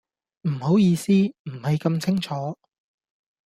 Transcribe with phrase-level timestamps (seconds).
[0.49, 2.57] 唔好意思，唔係咁清楚